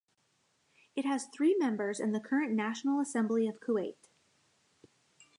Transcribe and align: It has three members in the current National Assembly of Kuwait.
It 0.95 1.05
has 1.05 1.25
three 1.27 1.55
members 1.59 1.99
in 1.99 2.11
the 2.11 2.19
current 2.19 2.53
National 2.53 2.99
Assembly 2.99 3.47
of 3.47 3.59
Kuwait. 3.59 3.97